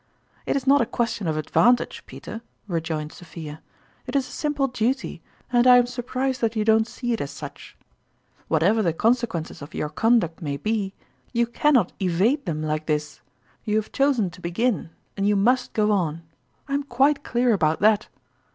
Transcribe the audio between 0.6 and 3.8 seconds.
not a question of advantage, Peter," rejoined Sophia;"